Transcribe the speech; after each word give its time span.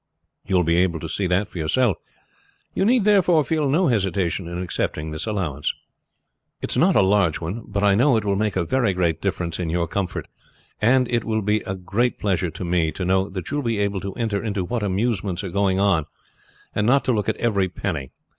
You 0.47 0.55
will 0.55 0.63
be 0.63 0.77
able 0.77 0.99
to 0.99 1.07
see 1.07 1.27
that 1.27 1.47
for 1.47 1.59
yourself. 1.59 1.95
You 2.73 2.85
need, 2.85 3.03
therefore, 3.03 3.43
feel 3.43 3.69
no 3.69 3.85
hesitation 3.85 4.47
in 4.47 4.57
accepting 4.57 5.11
this 5.11 5.27
allowance. 5.27 5.75
"It 6.59 6.71
is 6.71 6.77
not 6.77 6.95
a 6.95 7.03
large 7.03 7.39
one; 7.39 7.65
but 7.67 7.83
I 7.83 7.93
know 7.93 8.17
it 8.17 8.25
will 8.25 8.35
make 8.35 8.55
a 8.55 8.65
very 8.65 8.93
great 8.93 9.21
difference 9.21 9.59
in 9.59 9.69
your 9.69 9.87
comfort, 9.87 10.27
and 10.81 11.07
it 11.07 11.23
will 11.23 11.43
be 11.43 11.59
a 11.67 11.75
great 11.75 12.17
pleasure 12.19 12.49
to 12.49 12.65
me 12.65 12.91
to 12.93 13.05
know 13.05 13.29
that 13.29 13.51
you 13.51 13.57
will 13.57 13.63
be 13.63 13.77
able 13.77 13.99
to 13.99 14.13
enter 14.15 14.43
into 14.43 14.63
what 14.65 14.81
amusements 14.81 15.43
are 15.43 15.49
going 15.51 15.79
on 15.79 16.07
and 16.73 16.87
not 16.87 17.05
to 17.05 17.11
look 17.11 17.29
at 17.29 17.37
every 17.37 17.69
penny. 17.69 18.09